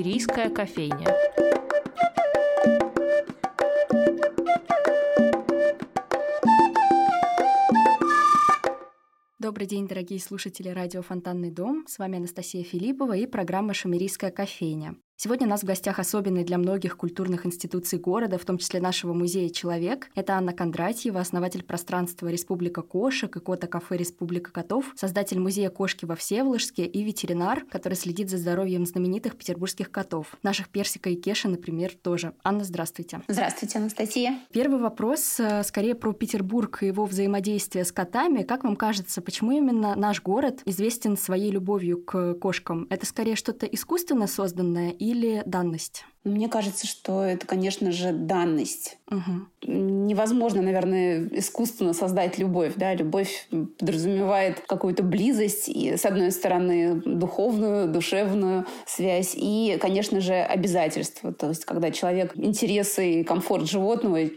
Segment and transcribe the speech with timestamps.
[0.00, 1.14] Шумерийская кофейня.
[9.38, 11.84] Добрый день, дорогие слушатели радио «Фонтанный дом».
[11.86, 14.96] С вами Анастасия Филиппова и программа «Шумерийская кофейня».
[15.22, 19.12] Сегодня у нас в гостях особенный для многих культурных институций города, в том числе нашего
[19.12, 20.08] музея «Человек».
[20.14, 26.16] Это Анна Кондратьева, основатель пространства «Республика кошек» и кота-кафе «Республика котов», создатель музея кошки во
[26.16, 30.38] Всеволожске и ветеринар, который следит за здоровьем знаменитых петербургских котов.
[30.42, 32.32] Наших Персика и Кеша, например, тоже.
[32.42, 33.20] Анна, здравствуйте.
[33.28, 34.38] Здравствуйте, Анастасия.
[34.54, 38.42] Первый вопрос э, скорее про Петербург и его взаимодействие с котами.
[38.42, 42.86] Как вам кажется, почему именно наш город известен своей любовью к кошкам?
[42.88, 46.04] Это скорее что-то искусственно созданное и или данность?
[46.22, 48.98] Мне кажется, что это, конечно же, данность.
[49.10, 49.72] Угу.
[49.72, 52.74] Невозможно, наверное, искусственно создать любовь.
[52.76, 52.94] Да?
[52.94, 61.32] Любовь подразумевает какую-то близость, и, с одной стороны, духовную, душевную связь, и, конечно же, обязательства.
[61.32, 64.28] То есть, когда человек интересы и комфорт животного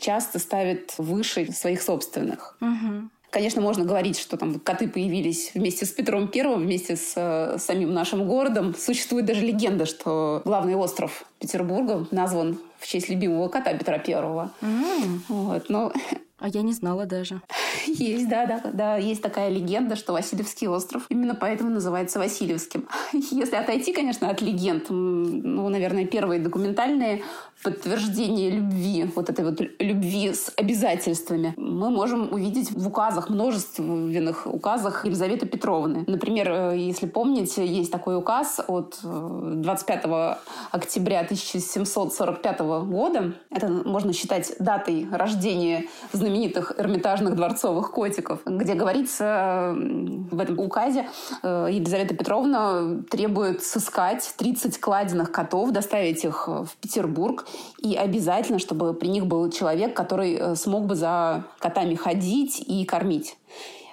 [0.00, 2.56] часто ставит выше своих собственных.
[2.62, 3.10] Угу.
[3.30, 7.92] Конечно, можно говорить, что там коты появились вместе с Петром Первым, вместе с э, самим
[7.92, 8.74] нашим городом.
[8.74, 14.50] Существует даже легенда, что главный остров Петербурга назван в честь любимого кота Петра Первого.
[14.60, 15.20] Mm.
[15.28, 15.92] Вот, но
[16.40, 17.42] а я не знала даже.
[17.86, 18.96] Есть, да, да, да.
[18.96, 22.88] Есть такая легенда, что Васильевский остров именно поэтому называется Васильевским.
[23.12, 27.22] Если отойти, конечно, от легенд, ну, наверное, первые документальные
[27.62, 35.04] подтверждения любви, вот этой вот любви с обязательствами, мы можем увидеть в указах, множественных указах
[35.04, 36.04] Елизаветы Петровны.
[36.06, 40.36] Например, э, если помните, есть такой указ от 25 э,
[40.70, 43.34] октября 1745 года.
[43.50, 51.08] Это можно считать датой рождения знаменитых эрмитажных дворцовых котиков, где говорится в этом указе,
[51.42, 57.46] э, Елизавета Петровна требует сыскать 30 кладенных котов, доставить их в Петербург,
[57.78, 62.84] и обязательно, чтобы при них был человек, который э, смог бы за котами ходить и
[62.84, 63.36] кормить.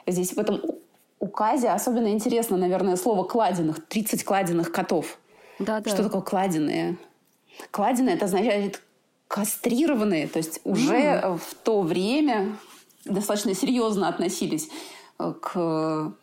[0.07, 0.61] Здесь в этом
[1.19, 5.17] указе особенно интересно, наверное, слово «кладенных», 30 кладенных котов.
[5.59, 5.89] Да, да.
[5.89, 6.97] Что такое кладенные?
[7.71, 8.81] Кладенные– это означает
[9.27, 11.37] кастрированные, то есть уже mm.
[11.37, 12.55] в то время
[13.05, 14.69] достаточно серьезно относились
[15.19, 16.13] э, к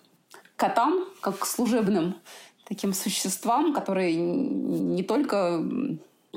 [0.56, 2.14] котам, как к служебным
[2.64, 5.62] таким существам, которые не только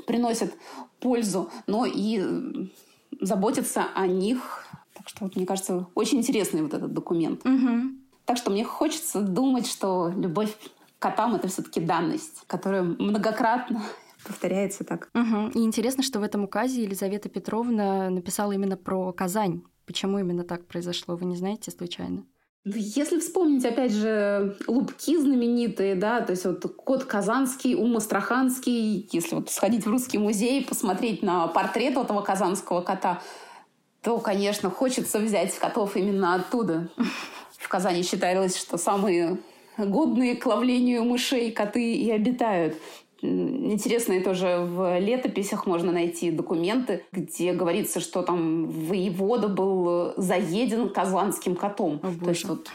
[0.06, 0.52] приносят
[1.00, 2.22] пользу, но и
[3.20, 4.66] заботятся о них.
[4.94, 7.44] Так что, вот, мне кажется, очень интересный вот этот документ.
[7.46, 7.92] Угу.
[8.24, 10.54] Так что мне хочется думать, что любовь
[10.98, 13.82] к котам— это все-таки данность, которая многократно
[14.26, 15.10] повторяется так.
[15.14, 15.58] Угу.
[15.58, 19.62] И интересно, что в этом указе Елизавета Петровна написала именно про Казань.
[19.86, 22.24] Почему именно так произошло, вы не знаете случайно?
[22.64, 29.36] Если вспомнить, опять же, лупки знаменитые, да, то есть вот кот Казанский, Ума Страханский, если
[29.36, 33.22] вот сходить в русский музей, посмотреть на портрет этого казанского кота,
[34.02, 36.88] то, конечно, хочется взять котов именно оттуда.
[37.56, 39.38] В Казани считалось, что самые
[39.78, 42.76] годные к ловлению мышей коты и обитают.
[43.26, 51.56] Интересно, тоже в летописях можно найти документы, где говорится, что там воевода был заеден казанским
[51.56, 52.00] котом.
[52.02, 52.70] О, то есть вот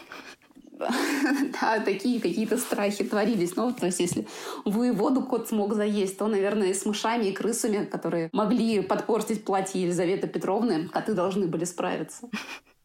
[1.61, 3.55] да, такие какие-то страхи творились.
[3.55, 4.27] Ну, то есть, если
[4.65, 9.81] воеводу кот смог заесть, то, наверное, и с мышами и крысами, которые могли подпортить платье
[9.81, 12.29] Елизаветы Петровны, коты должны были справиться.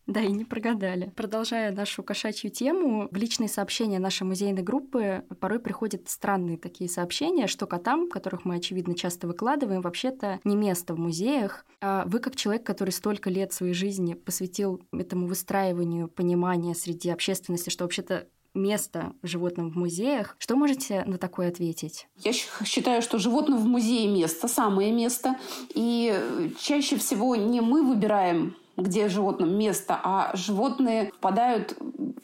[0.06, 1.12] Да, и не прогадали.
[1.16, 7.48] Продолжая нашу кошачью тему, в личные сообщения нашей музейной группы порой приходят странные такие сообщения,
[7.48, 11.66] что котам, которых мы, очевидно, часто выкладываем, вообще-то не место в музеях.
[11.80, 17.70] А вы, как человек, который столько лет своей жизни посвятил этому выстраиванию понимания среди общественности,
[17.70, 20.34] что вообще-то место животным в музеях.
[20.38, 22.08] Что можете на такое ответить?
[22.16, 25.36] Я считаю, что животным в музее место, самое место.
[25.74, 26.14] И
[26.58, 31.74] чаще всего не мы выбираем где животным место, а животные впадают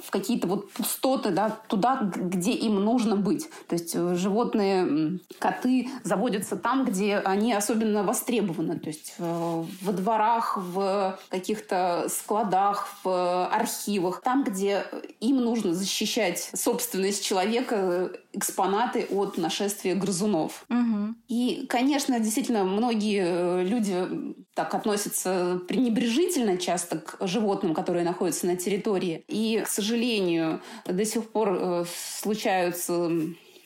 [0.03, 3.49] в какие-то вот пустоты, да, туда, где им нужно быть.
[3.69, 8.79] То есть э, животные, коты заводятся там, где они особенно востребованы.
[8.79, 14.21] То есть э, во дворах, в каких-то складах, в архивах.
[14.23, 14.85] Там, где
[15.21, 20.65] им нужно защищать собственность человека, экспонаты от нашествия грызунов.
[20.69, 21.15] Угу.
[21.29, 28.57] И, конечно, действительно, многие э, люди так относятся пренебрежительно часто к животным, которые находятся на
[28.57, 29.25] территории.
[29.29, 31.85] И, к сожалению, до сих пор э,
[32.23, 33.11] случаются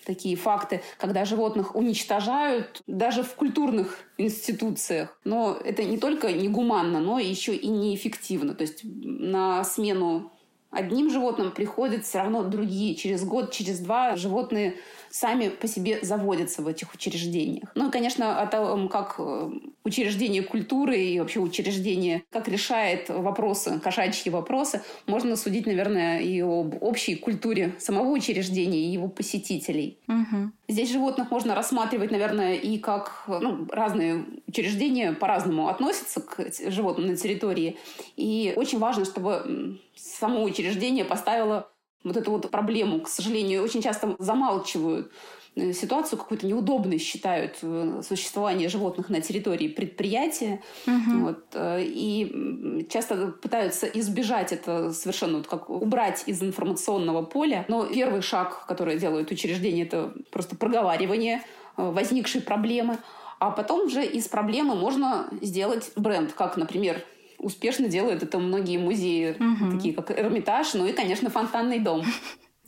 [0.06, 5.18] такие факты, когда животных уничтожают даже в культурных институциях.
[5.24, 8.54] Но это не только негуманно, но еще и неэффективно.
[8.54, 10.30] То есть на смену
[10.76, 12.94] одним животным приходят все равно другие.
[12.94, 14.76] Через год, через два животные
[15.10, 17.70] сами по себе заводятся в этих учреждениях.
[17.74, 19.50] Ну и, конечно, о том, как э,
[19.84, 26.82] учреждение культуры и вообще учреждение, как решает вопросы, кошачьи вопросы, можно судить, наверное, и об
[26.82, 29.98] общей культуре самого учреждения и его посетителей.
[30.08, 30.52] Угу.
[30.68, 37.16] Здесь животных можно рассматривать, наверное, и как ну, разные учреждения по-разному относятся к животным на
[37.16, 37.78] территории.
[38.16, 41.68] И очень важно, чтобы само учреждение поставило
[42.06, 45.10] вот эту вот проблему, к сожалению, очень часто замалчивают
[45.56, 50.62] э, ситуацию какую-то неудобной считают э, существование животных на территории предприятия.
[50.86, 51.18] Угу.
[51.18, 57.64] Вот, э, и часто пытаются избежать это совершенно, вот как убрать из информационного поля.
[57.68, 61.42] Но первый шаг, который делают учреждения, это просто проговаривание
[61.76, 62.98] возникшей проблемы.
[63.38, 67.02] А потом уже из проблемы можно сделать бренд, как, например,
[67.38, 69.76] успешно делают это многие музеи, угу.
[69.76, 72.04] такие как Эрмитаж, ну и, конечно, Фонтанный дом.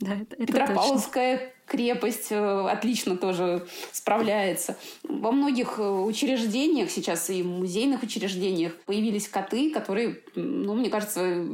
[0.01, 1.51] Да, это, это Петропавловская точно.
[1.65, 4.77] крепость э, отлично тоже справляется.
[5.03, 11.45] Во многих э, учреждениях сейчас и музейных учреждениях появились коты, которые, ну, мне кажется,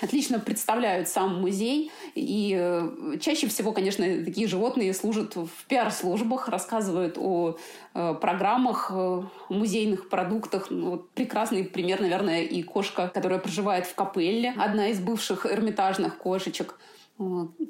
[0.00, 1.90] отлично представляют сам музей.
[2.14, 7.56] И э, чаще всего, конечно, такие животные служат в пиар-службах, рассказывают о
[7.94, 10.70] э, программах, э, музейных продуктах.
[10.70, 16.18] Ну, вот прекрасный пример, наверное, и кошка, которая проживает в Капелле, одна из бывших эрмитажных
[16.18, 16.78] кошечек–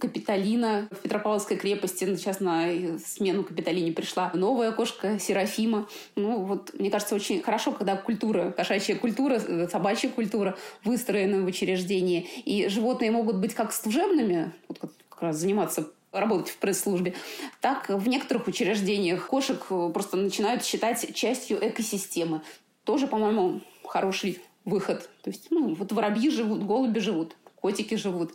[0.00, 2.16] Капитолина в Петропавловской крепости.
[2.16, 5.88] Сейчас на смену Капитолине пришла новая кошка Серафима.
[6.16, 12.26] Ну, вот, мне кажется, очень хорошо, когда культура, кошачья культура, собачья культура выстроена в учреждении.
[12.44, 17.14] И животные могут быть как служебными, вот как раз заниматься работать в пресс-службе,
[17.60, 19.64] так в некоторых учреждениях кошек
[19.94, 22.42] просто начинают считать частью экосистемы.
[22.84, 25.08] Тоже, по-моему, хороший выход.
[25.22, 28.32] То есть, ну, вот воробьи живут, голуби живут, котики живут.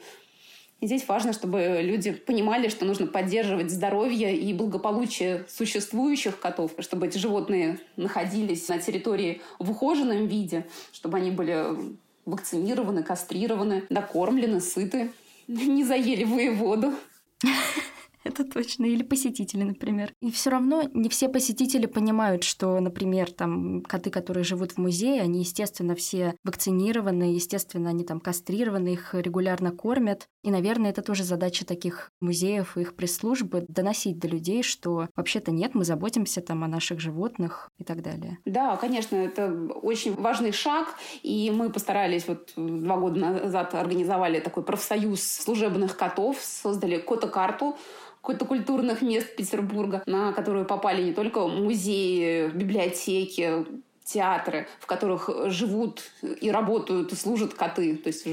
[0.80, 7.08] И здесь важно, чтобы люди понимали, что нужно поддерживать здоровье и благополучие существующих котов, чтобы
[7.08, 15.12] эти животные находились на территории в ухоженном виде, чтобы они были вакцинированы, кастрированы, накормлены, сыты,
[15.48, 16.94] не заели воеводу.
[18.24, 18.86] Это точно.
[18.86, 20.14] Или посетители, например.
[20.22, 25.22] И все равно не все посетители понимают, что, например, там коты, которые живут в музее,
[25.22, 30.28] они, естественно, все вакцинированы, естественно, они там кастрированы, их регулярно кормят.
[30.44, 35.52] И, наверное, это тоже задача таких музеев и их пресс-службы доносить до людей, что вообще-то
[35.52, 38.38] нет, мы заботимся там о наших животных и так далее.
[38.46, 40.88] Да, конечно, это очень важный шаг,
[41.24, 47.78] и мы постарались вот два года назад организовали такой профсоюз служебных котов, создали котокарту,
[48.28, 53.66] какой-то культурных мест Петербурга, на которую попали не только музеи, библиотеки,
[54.04, 57.96] театры, в которых живут и работают и служат коты.
[57.96, 58.28] То есть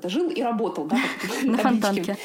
[0.00, 0.98] это жил и работал, да,
[1.44, 2.16] на фонтанке.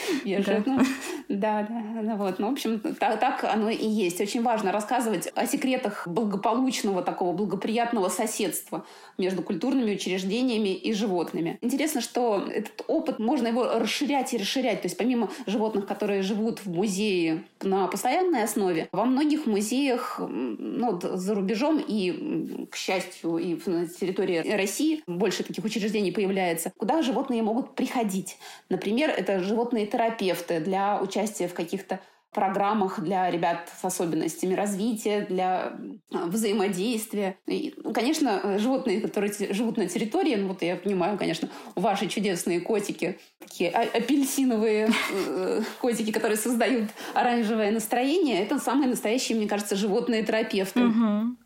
[1.27, 2.39] Да, да, вот.
[2.39, 4.21] Ну, в общем, так, так оно и есть.
[4.21, 8.85] Очень важно рассказывать о секретах благополучного, такого благоприятного соседства
[9.17, 11.57] между культурными учреждениями и животными.
[11.61, 14.81] Интересно, что этот опыт, можно его расширять и расширять.
[14.81, 20.99] То есть помимо животных, которые живут в музее на постоянной основе, во многих музеях ну,
[21.01, 27.41] за рубежом и, к счастью, и на территории России больше таких учреждений появляется, куда животные
[27.41, 28.37] могут могут приходить.
[28.69, 31.99] Например, это животные терапевты для участия в каких-то
[32.33, 35.71] программах для ребят с особенностями развития, для
[36.11, 37.37] а, взаимодействия.
[37.47, 42.59] И, ну, конечно, животные, которые живут на территории, ну вот я понимаю, конечно, ваши чудесные
[42.59, 50.21] котики, такие апельсиновые э, котики, которые создают оранжевое настроение, это самые настоящие, мне кажется, животные
[50.23, 50.81] терапевты,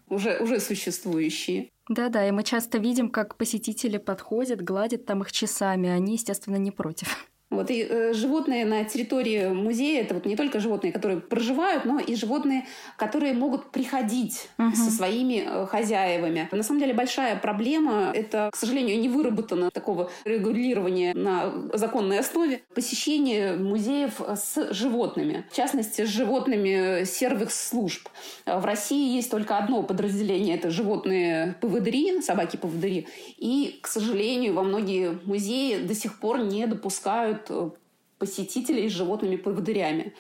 [0.10, 1.70] уже, уже существующие.
[1.88, 6.72] Да-да, и мы часто видим, как посетители подходят, гладят там их часами, они, естественно, не
[6.72, 7.30] против.
[7.50, 12.00] Вот, и э, животные на территории музея это вот не только животные, которые проживают, но
[12.00, 14.76] и животные, которые могут приходить угу.
[14.76, 16.48] со своими э, хозяевами.
[16.52, 22.62] На самом деле большая проблема это, к сожалению, не выработано такого регулирования на законной основе
[22.76, 28.10] посещение музеев с животными, в частности, с животными сервис-служб.
[28.46, 35.20] В России есть только одно подразделение это животные поводыри, собаки-поводыри, и, к сожалению, во многие
[35.26, 37.70] музеи до сих пор не допускают встречают э,
[38.18, 40.14] посетителей с животными поводырями.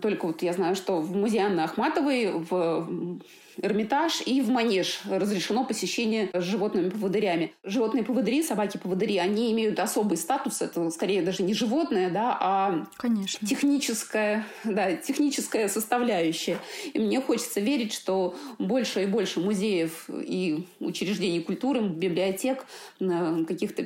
[0.00, 3.20] Только вот я знаю, что в музее Анны Ахматовой в
[3.62, 7.52] Эрмитаж и в Манеж разрешено посещение с животными-поводырями.
[7.64, 10.62] Животные-поводыри, собаки-поводыри, они имеют особый статус.
[10.62, 13.46] Это скорее даже не животное, да, а Конечно.
[13.46, 16.58] техническая, да, техническая составляющая.
[16.92, 22.64] И мне хочется верить, что больше и больше музеев и учреждений культуры, библиотек,
[22.98, 23.84] каких-то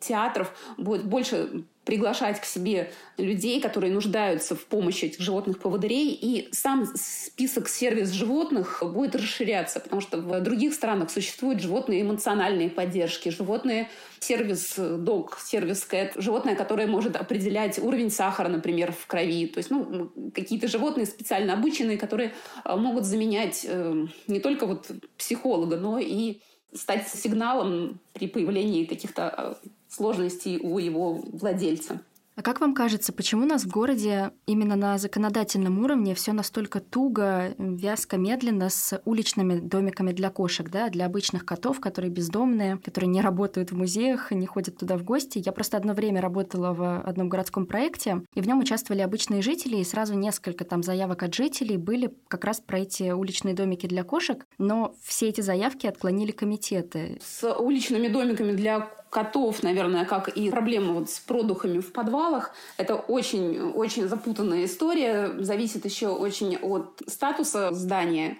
[0.00, 6.84] театров будет больше приглашать к себе людей, которые нуждаются в помощи этих животных-поводырей, и сам
[6.96, 13.88] список сервис животных будет расширяться, потому что в других странах существуют животные эмоциональные поддержки, животные
[14.20, 19.46] сервис дог, сервис кэт, животное, которое может определять уровень сахара, например, в крови.
[19.46, 24.90] То есть ну, какие-то животные специально обученные, которые э, могут заменять э, не только вот
[25.16, 26.40] психолога, но и
[26.72, 32.00] стать сигналом при появлении каких-то э, сложностей у его владельца.
[32.36, 36.80] А как вам кажется, почему у нас в городе именно на законодательном уровне все настолько
[36.80, 43.08] туго, вязко, медленно с уличными домиками для кошек, да, для обычных котов, которые бездомные, которые
[43.08, 45.42] не работают в музеях, не ходят туда в гости?
[45.42, 49.76] Я просто одно время работала в одном городском проекте, и в нем участвовали обычные жители,
[49.76, 54.04] и сразу несколько там заявок от жителей были как раз про эти уличные домики для
[54.04, 57.18] кошек, но все эти заявки отклонили комитеты.
[57.22, 62.52] С уличными домиками для котов, наверное, как и проблема вот с продухами в подвалах.
[62.76, 68.36] Это очень-очень запутанная история, зависит еще очень от статуса здания.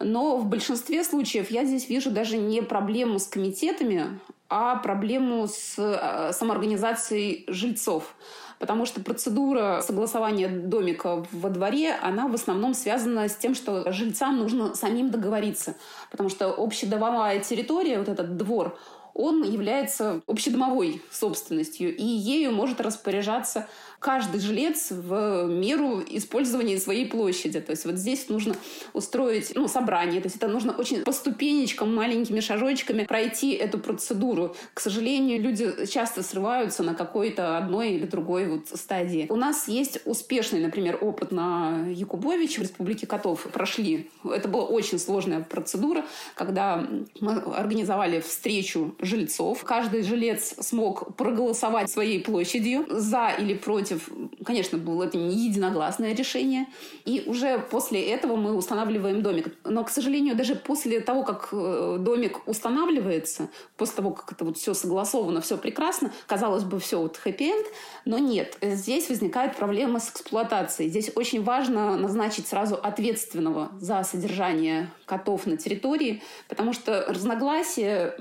[0.00, 4.20] Но в большинстве случаев я здесь вижу даже не проблему с комитетами,
[4.50, 8.14] а проблему с э, самоорганизацией жильцов.
[8.58, 14.38] Потому что процедура согласования домика во дворе, она в основном связана с тем, что жильцам
[14.38, 15.76] нужно самим договориться.
[16.10, 18.78] Потому что общедомовая территория, вот этот двор,
[19.14, 23.68] он является общедомовой собственностью, и ею может распоряжаться
[24.04, 27.58] каждый жилец в меру использования своей площади.
[27.60, 28.54] То есть вот здесь нужно
[28.92, 30.20] устроить ну, собрание.
[30.20, 34.54] То есть это нужно очень по ступенечкам, маленькими шажочками пройти эту процедуру.
[34.74, 39.26] К сожалению, люди часто срываются на какой-то одной или другой вот стадии.
[39.30, 43.46] У нас есть успешный, например, опыт на Якубовиче в Республике Котов.
[43.54, 44.10] Прошли.
[44.22, 46.04] Это была очень сложная процедура,
[46.34, 46.86] когда
[47.20, 49.62] мы организовали встречу жильцов.
[49.64, 54.08] Каждый жилец смог проголосовать своей площадью за или против
[54.44, 56.66] конечно, было это не единогласное решение.
[57.04, 59.54] И уже после этого мы устанавливаем домик.
[59.64, 64.58] Но, к сожалению, даже после того, как э, домик устанавливается, после того, как это вот
[64.58, 67.66] все согласовано, все прекрасно, казалось бы, все вот хэппи-энд,
[68.04, 68.56] но нет.
[68.60, 70.90] Здесь возникает проблема с эксплуатацией.
[70.90, 78.16] Здесь очень важно назначить сразу ответственного за содержание котов на территории, потому что разногласия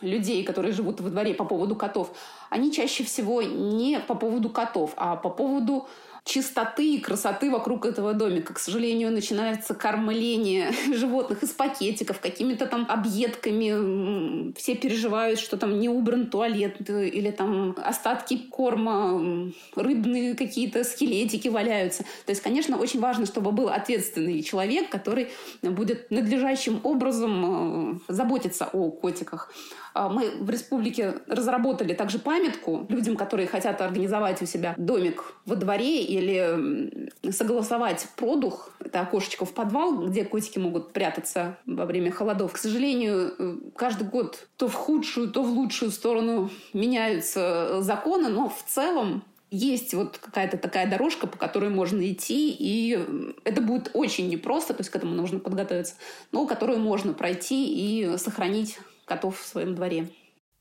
[0.00, 2.10] людей, которые живут во дворе по поводу котов,
[2.48, 5.86] они чаще всего не по поводу котов, а по поводу
[6.30, 8.54] чистоты и красоты вокруг этого домика.
[8.54, 14.52] К сожалению, начинается кормление животных из пакетиков, какими-то там объедками.
[14.56, 22.04] Все переживают, что там не убран туалет или там остатки корма, рыбные какие-то скелетики валяются.
[22.26, 25.30] То есть, конечно, очень важно, чтобы был ответственный человек, который
[25.62, 29.52] будет надлежащим образом э, заботиться о котиках.
[29.92, 35.56] А мы в республике разработали также памятку людям, которые хотят организовать у себя домик во
[35.56, 42.52] дворе или согласовать продух, это окошечко в подвал, где котики могут прятаться во время холодов.
[42.52, 48.48] К сожалению, э, каждый год то в худшую, то в лучшую сторону меняются законы, но
[48.48, 52.98] в целом есть вот какая-то такая дорожка, по которой можно идти, и
[53.44, 55.94] это будет очень непросто, то есть к этому нужно подготовиться,
[56.30, 60.08] но которую можно пройти и сохранить котов в своем дворе.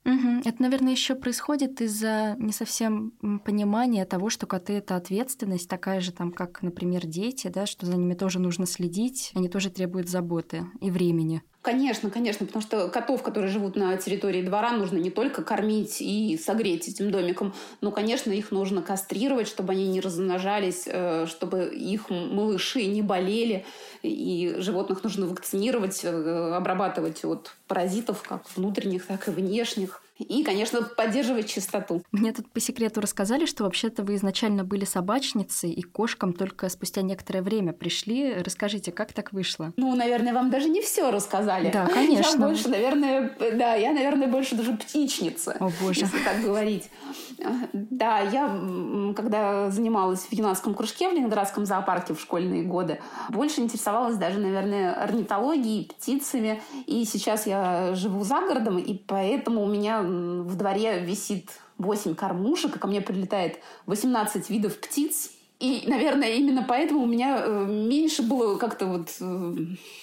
[0.09, 0.41] Угу.
[0.45, 3.11] Это, наверное, еще происходит из-за не совсем
[3.45, 7.95] понимания того, что коты это ответственность, такая же, там, как, например, дети, да, что за
[7.95, 11.43] ними тоже нужно следить, они тоже требуют заботы и времени.
[11.61, 16.39] Конечно, конечно, потому что котов, которые живут на территории двора, нужно не только кормить и
[16.41, 22.09] согреть этим домиком, но, конечно, их нужно кастрировать, чтобы они не размножались, э, чтобы их
[22.09, 23.65] малыши не болели,
[24.03, 30.01] и животных нужно вакцинировать, э, обрабатывать от паразитов, как внутренних, так и внешних.
[30.19, 32.03] И, конечно, поддерживать чистоту.
[32.11, 37.01] Мне тут по секрету рассказали, что вообще-то вы изначально были собачницей, и кошкам только спустя
[37.01, 38.33] некоторое время пришли.
[38.33, 39.73] Расскажите, как так вышло?
[39.77, 41.71] Ну, наверное, вам даже не все рассказали.
[41.71, 42.41] Да, конечно.
[42.41, 45.55] Я больше, наверное, да, я, наверное, больше даже птичница.
[45.59, 46.01] О, боже.
[46.01, 46.89] Если так говорить.
[47.71, 48.47] Да, я,
[49.15, 52.99] когда занималась в юнацком кружке в Ленинградском зоопарке в школьные годы,
[53.29, 56.61] больше интересовалась даже, наверное, орнитологией, птицами.
[56.85, 62.75] И сейчас я живу за городом, и поэтому у меня в дворе висит 8 кормушек,
[62.75, 68.23] и ко мне прилетает 18 видов птиц, И, наверное, именно поэтому у меня э, меньше
[68.23, 69.23] было как-то вот э,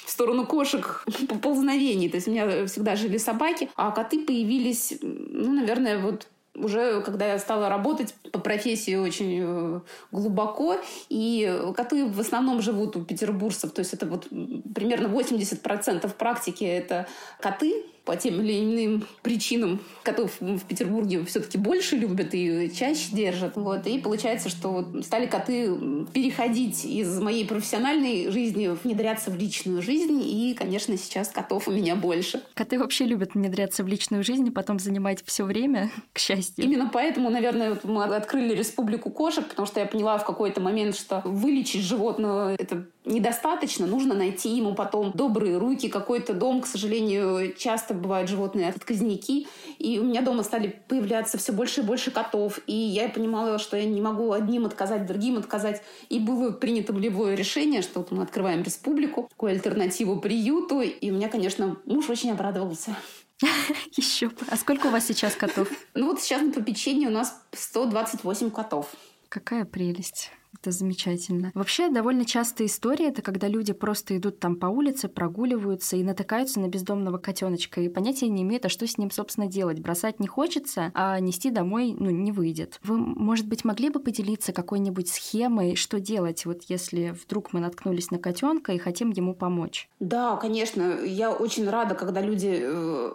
[0.04, 2.10] в сторону кошек поползновений.
[2.10, 7.26] То есть у меня всегда жили собаки, а коты появились, ну, наверное, вот уже когда
[7.26, 9.80] я стала работать по профессии очень э,
[10.12, 10.76] глубоко,
[11.08, 14.28] и коты в основном живут у петербуржцев, то есть это вот
[14.74, 17.06] примерно 80% практики это
[17.40, 23.56] коты, по тем или иным причинам котов в Петербурге все-таки больше любят и чаще держат.
[23.56, 23.86] Вот.
[23.86, 30.22] И получается, что стали коты переходить из моей профессиональной жизни, внедряться в личную жизнь.
[30.24, 32.40] И, конечно, сейчас котов у меня больше.
[32.54, 36.64] Коты вообще любят внедряться в личную жизнь и потом занимать все время, к счастью.
[36.64, 40.96] Именно поэтому, наверное, вот мы открыли республику кошек, потому что я поняла в какой-то момент,
[40.96, 43.86] что вылечить животного— это недостаточно.
[43.86, 46.60] Нужно найти ему потом добрые руки, какой-то дом.
[46.60, 49.46] К сожалению, часто бывают животные отказники.
[49.78, 52.60] И у меня дома стали появляться все больше и больше котов.
[52.66, 55.82] И я понимала, что я не могу одним отказать, другим отказать.
[56.08, 60.80] И было принято волевое решение, что вот мы открываем республику, такую альтернативу приюту.
[60.80, 62.96] И у меня, конечно, муж очень обрадовался.
[63.96, 64.30] Еще.
[64.48, 65.70] А сколько у вас сейчас котов?
[65.94, 68.90] Ну вот сейчас на попечении у нас 128 котов.
[69.28, 70.30] Какая прелесть.
[70.60, 71.50] Это замечательно.
[71.54, 76.60] Вообще, довольно частая история это когда люди просто идут там по улице, прогуливаются и натыкаются
[76.60, 79.80] на бездомного котеночка и понятия не имеют, а что с ним, собственно, делать.
[79.80, 82.80] Бросать не хочется, а нести домой, ну, не выйдет.
[82.82, 88.10] Вы, может быть, могли бы поделиться какой-нибудь схемой, что делать, вот если вдруг мы наткнулись
[88.10, 89.88] на котенка и хотим ему помочь?
[90.00, 91.00] Да, конечно.
[91.04, 93.12] Я очень рада, когда люди э,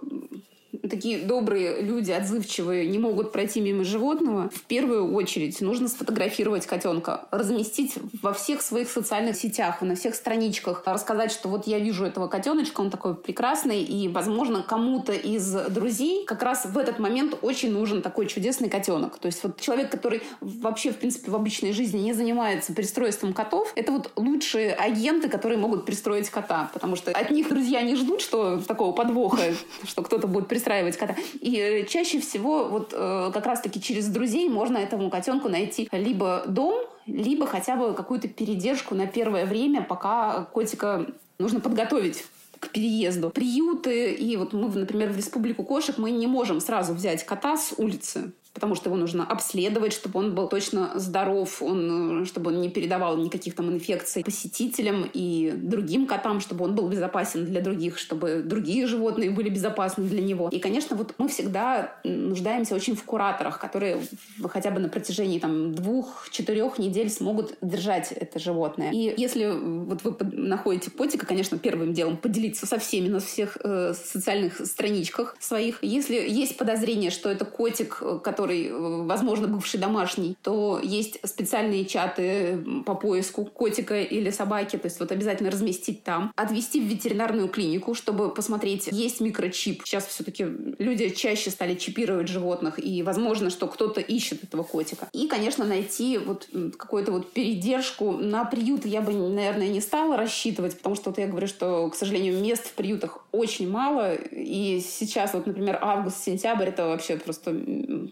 [0.90, 7.28] такие добрые люди, отзывчивые, не могут пройти мимо животного, в первую очередь нужно сфотографировать котенка,
[7.32, 12.28] разместить во всех своих социальных сетях, на всех страничках, рассказать, что вот я вижу этого
[12.28, 17.72] котеночка, он такой прекрасный, и, возможно, кому-то из друзей как раз в этот момент очень
[17.72, 19.18] нужен такой чудесный котенок.
[19.18, 23.72] То есть вот человек, который вообще, в принципе, в обычной жизни не занимается пристройством котов,
[23.76, 28.22] это вот лучшие агенты, которые могут пристроить кота, потому что от них друзья не ждут,
[28.22, 29.42] что такого подвоха,
[29.84, 31.16] что кто-то будет пристроить устраивать кота.
[31.42, 36.44] И э, чаще всего вот э, как раз-таки через друзей можно этому котенку найти либо
[36.48, 41.08] дом, либо хотя бы какую-то передержку на первое время, пока котика
[41.40, 42.26] нужно подготовить
[42.60, 43.32] к переезду.
[43.32, 47.74] Приюты, и вот мы, например, в Республику кошек мы не можем сразу взять кота с
[47.78, 52.70] улицы потому что его нужно обследовать, чтобы он был точно здоров, он, чтобы он не
[52.70, 58.42] передавал никаких там инфекций посетителям и другим котам, чтобы он был безопасен для других, чтобы
[58.44, 60.50] другие животные были безопасны для него.
[60.50, 64.02] И, конечно, вот мы всегда нуждаемся очень в кураторах, которые
[64.50, 68.92] хотя бы на протяжении там двух-четырех недель смогут держать это животное.
[68.92, 73.94] И если вот вы находите котика, конечно, первым делом поделиться со всеми на всех э,
[73.94, 75.84] социальных страничках своих.
[75.84, 81.86] Если есть подозрение, что это котик, который который, э, возможно, бывший домашний, то есть специальные
[81.86, 87.48] чаты по поиску котика или собаки, то есть вот обязательно разместить там, отвести в ветеринарную
[87.50, 89.84] клинику, чтобы посмотреть, есть микрочип.
[89.86, 90.46] Сейчас все-таки
[90.80, 95.08] люди чаще стали чипировать животных, и возможно, что кто-то ищет этого котика.
[95.14, 98.12] И, конечно, найти вот какую-то вот передержку.
[98.12, 101.96] На приют я бы, наверное, не стала рассчитывать, потому что вот я говорю, что, к
[101.96, 107.56] сожалению, мест в приютах очень мало, и сейчас вот, например, август-сентябрь это вообще просто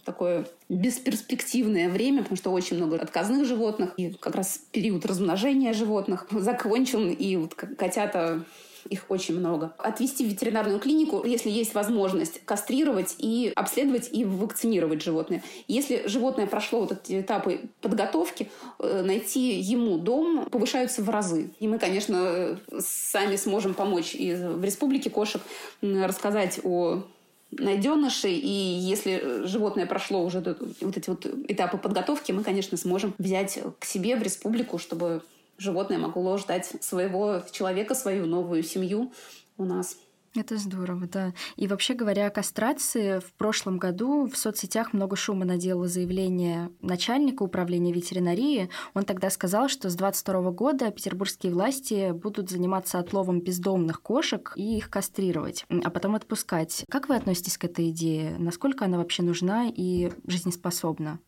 [0.06, 6.28] такое бесперспективное время, потому что очень много отказных животных, и как раз период размножения животных
[6.32, 8.46] закончен, и вот котята
[8.90, 9.74] их очень много.
[9.78, 15.44] Отвести в ветеринарную клинику, если есть возможность, кастрировать и обследовать и вакцинировать животное.
[15.68, 21.52] Если животное прошло вот эти этапы подготовки, э, найти ему дом повышаются в разы.
[21.60, 25.42] И мы, конечно, сами сможем помочь и в Республике кошек
[25.82, 27.04] рассказать о
[27.52, 30.40] найденышей, и если животное прошло уже
[30.82, 35.24] вот эти вот этапы подготовки, мы, конечно, сможем взять к себе в республику, чтобы
[35.60, 39.12] животное могло ждать своего человека, свою новую семью
[39.58, 39.96] у нас.
[40.36, 41.34] Это здорово, да.
[41.56, 47.42] И вообще говоря о кастрации, в прошлом году в соцсетях много шума наделало заявление начальника
[47.42, 48.70] управления ветеринарии.
[48.94, 54.78] Он тогда сказал, что с 2022 года петербургские власти будут заниматься отловом бездомных кошек и
[54.78, 56.86] их кастрировать, а потом отпускать.
[56.90, 58.36] Как вы относитесь к этой идее?
[58.38, 61.20] Насколько она вообще нужна и жизнеспособна?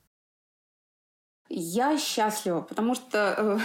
[1.54, 3.60] Я счастлива, потому что э,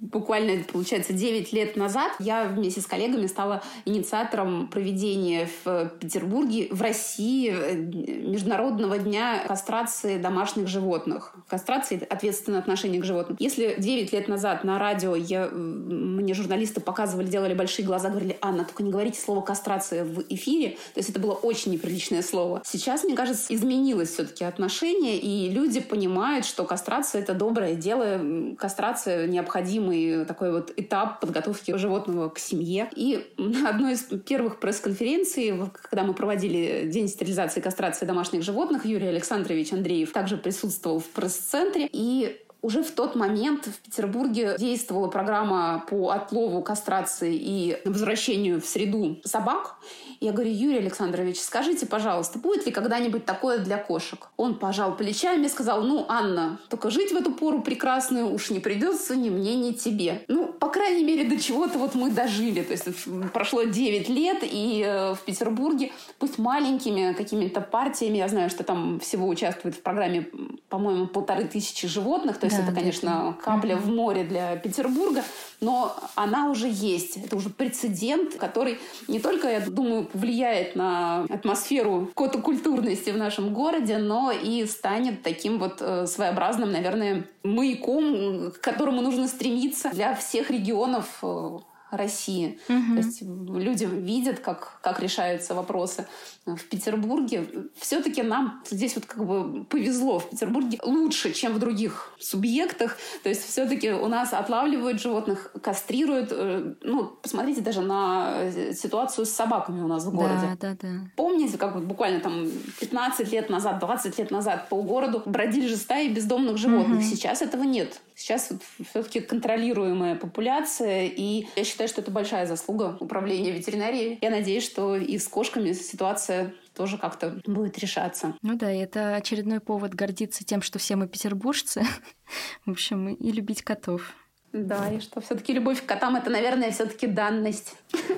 [0.00, 6.80] буквально, получается, 9 лет назад я вместе с коллегами стала инициатором проведения в Петербурге, в
[6.80, 11.34] России э, Международного дня кастрации домашних животных.
[11.48, 13.36] Кастрации— ответственное отношение к животным.
[13.40, 18.64] Если 9 лет назад на радио я, мне журналисты показывали, делали большие глаза, говорили, Анна,
[18.64, 22.62] только не говорите слово кастрация в эфире, то есть это было очень неприличное слово.
[22.64, 29.26] Сейчас, мне кажется, изменилось все-таки отношение, и люди понимают, что кастрация— это доброе дело, кастрация
[29.26, 32.88] необходима необходимый такой вот этап подготовки животного к семье.
[32.94, 38.84] И на одной из первых пресс-конференций, когда мы проводили День стерилизации и кастрации домашних животных,
[38.84, 41.88] Юрий Александрович Андреев также присутствовал в пресс-центре.
[41.92, 48.66] И уже в тот момент в Петербурге действовала программа по отлову, кастрации и возвращению в
[48.66, 49.76] среду собак.
[50.20, 54.28] Я говорю, Юрий Александрович, скажите, пожалуйста, будет ли когда-нибудь такое для кошек?
[54.36, 58.58] Он пожал плечами и сказал, ну, Анна, только жить в эту пору прекрасную уж не
[58.58, 60.24] придется ни мне, ни тебе.
[60.26, 62.62] Ну, по крайней мере, до чего-то вот мы дожили.
[62.62, 62.88] То есть
[63.32, 68.98] прошло 9 лет, и э, в Петербурге, пусть маленькими какими-то партиями, я знаю, что там
[68.98, 70.28] всего участвует в программе,
[70.68, 73.44] по-моему, полторы тысячи животных, то есть да, это, конечно, да.
[73.44, 75.24] капля в море для Петербурга,
[75.60, 77.16] но она уже есть.
[77.16, 83.98] Это уже прецедент, который не только, я думаю, повлияет на атмосферу котокультурности в нашем городе,
[83.98, 90.50] но и станет таким вот э, своеобразным, наверное, маяком, к которому нужно стремиться для всех
[90.50, 91.58] регионов э,
[91.90, 92.58] России.
[92.68, 92.92] Угу.
[92.92, 96.06] То есть люди видят, как, как решаются вопросы
[96.56, 97.46] в Петербурге.
[97.76, 100.18] Все-таки нам здесь вот как бы повезло.
[100.18, 102.96] В Петербурге лучше, чем в других субъектах.
[103.22, 106.28] То есть все-таки у нас отлавливают животных, кастрируют.
[106.32, 110.56] Э, ну, посмотрите даже на э, ситуацию с собаками у нас в городе.
[110.60, 110.88] Да, да, да.
[111.16, 112.48] Помните, как вот буквально там
[112.80, 116.98] 15 лет назад, 20 лет назад по городу бродили же стаи бездомных животных.
[116.98, 117.04] Угу.
[117.04, 118.00] Сейчас этого нет.
[118.14, 124.18] Сейчас вот все-таки контролируемая популяция, и я считаю, что это большая заслуга управления ветеринарией.
[124.20, 126.37] Я надеюсь, что и с кошками ситуация
[126.74, 128.34] тоже как-то будет решаться.
[128.42, 131.82] Ну да, и это очередной повод гордиться тем, что все мы петербуржцы.
[132.66, 134.14] В общем, и любить котов.
[134.52, 137.74] Да, и что все-таки любовь к котам это, наверное, все-таки данность.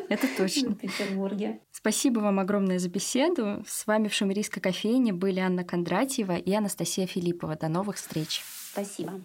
[0.08, 0.70] Это точно.
[0.74, 1.60] В Петербурге.
[1.72, 3.64] Спасибо вам огромное за беседу.
[3.66, 7.56] С вами в Шумерийской кофейне были Анна Кондратьева и Анастасия Филиппова.
[7.56, 8.42] До новых встреч.
[8.72, 9.20] Спасибо.